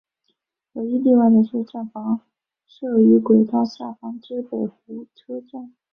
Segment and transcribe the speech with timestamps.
[0.73, 2.21] 唯一例外是站房
[2.65, 5.75] 设于轨道下方之北湖车站。